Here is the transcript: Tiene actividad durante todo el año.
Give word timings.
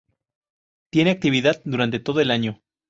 Tiene 0.89 1.11
actividad 1.11 1.61
durante 1.63 1.99
todo 1.99 2.21
el 2.21 2.31
año. 2.31 2.59